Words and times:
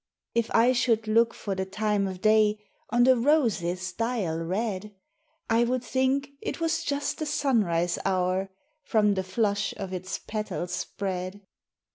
IF 0.33 0.49
I 0.55 0.71
should 0.71 1.07
look 1.07 1.31
for 1.31 1.53
the 1.53 1.63
time 1.63 2.07
o' 2.07 2.15
day 2.15 2.57
On 2.89 3.03
the 3.03 3.15
rose's 3.15 3.93
dial 3.93 4.39
red, 4.39 4.95
I 5.47 5.63
would 5.63 5.83
think 5.83 6.29
it 6.41 6.59
was 6.59 6.83
just 6.83 7.19
the 7.19 7.27
sunrise 7.27 7.99
hour, 8.03 8.49
From 8.83 9.13
the 9.13 9.23
flush 9.23 9.75
of 9.77 9.93
its 9.93 10.17
petals 10.17 10.71
spread. 10.71 11.41